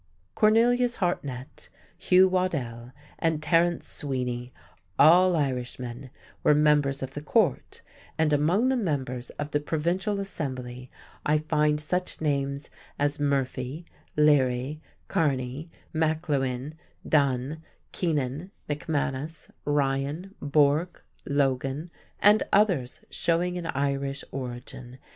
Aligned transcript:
Cornelius 0.33 0.95
Hartnett, 0.95 1.69
Hugh 1.95 2.27
Waddell, 2.27 2.91
and 3.19 3.39
Terence 3.43 3.87
Sweeny, 3.87 4.51
all 4.97 5.35
Irishmen, 5.35 6.09
were 6.41 6.55
members 6.55 7.03
of 7.03 7.13
the 7.13 7.21
Court, 7.21 7.83
and 8.17 8.33
among 8.33 8.69
the 8.69 8.75
members 8.75 9.29
of 9.37 9.51
the 9.51 9.59
provincial 9.59 10.19
assembly 10.19 10.89
I 11.23 11.37
find 11.37 11.79
such 11.79 12.19
names 12.19 12.67
as 12.97 13.19
Murphy, 13.19 13.85
Leary, 14.17 14.81
Kearney, 15.07 15.69
McLewean, 15.93 16.73
Dunn, 17.07 17.61
Keenan, 17.91 18.49
McManus, 18.67 19.51
Ryan, 19.65 20.33
Bourke, 20.41 21.05
Logan, 21.27 21.91
and 22.19 22.41
others 22.51 23.01
showing 23.11 23.55
an 23.55 23.67
Irish 23.67 24.23
origin. 24.31 24.97